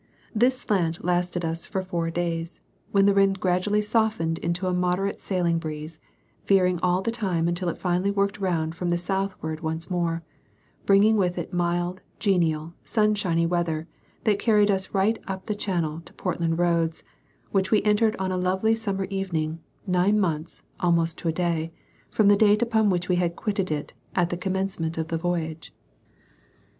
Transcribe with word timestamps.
This 0.33 0.59
slant 0.59 1.05
lasted 1.05 1.45
us 1.45 1.67
for 1.67 1.83
four 1.83 2.09
days, 2.09 2.59
when 2.91 3.05
the 3.05 3.13
wind 3.13 3.39
gradually 3.39 3.83
softened 3.83 4.39
into 4.39 4.65
a 4.65 4.73
moderate 4.73 5.19
sailing 5.19 5.59
breeze, 5.59 5.99
veering 6.43 6.79
all 6.81 7.03
the 7.03 7.11
time 7.11 7.47
until 7.47 7.69
it 7.69 7.77
finally 7.77 8.09
worked 8.09 8.39
round 8.39 8.73
from 8.73 8.89
the 8.89 8.97
southward 8.97 9.59
once 9.59 9.91
more, 9.91 10.23
bringing 10.87 11.17
with 11.17 11.37
it 11.37 11.53
mild, 11.53 12.01
genial, 12.17 12.73
sunshiny 12.83 13.45
weather, 13.45 13.87
that 14.23 14.39
carried 14.39 14.71
us 14.71 14.91
right 14.91 15.19
up 15.27 15.45
the 15.45 15.53
Channel 15.53 16.01
to 16.05 16.13
Portland 16.13 16.57
Roads, 16.57 17.03
which 17.51 17.69
we 17.69 17.83
entered 17.83 18.15
on 18.17 18.31
a 18.31 18.37
lovely 18.37 18.73
summer 18.73 19.03
evening, 19.11 19.59
nine 19.85 20.19
months, 20.19 20.63
almost 20.79 21.19
to 21.19 21.27
a 21.27 21.31
day, 21.31 21.71
from 22.09 22.27
the 22.27 22.35
date 22.35 22.63
upon 22.63 22.89
which 22.89 23.07
we 23.07 23.17
had 23.17 23.35
quitted 23.35 23.69
it, 23.69 23.93
at 24.15 24.31
the 24.31 24.35
commencement 24.37 24.97
of 24.97 25.09
the 25.09 25.17
voyage. 25.19 25.71